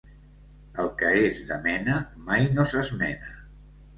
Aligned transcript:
El 0.83 0.87
que 1.01 1.11
és 1.25 1.41
de 1.51 1.59
mena 1.67 1.99
mai 2.29 2.49
no 2.57 2.65
s'esmena. 2.71 3.33